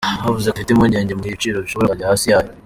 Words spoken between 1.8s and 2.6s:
kuzajya hasi yayo.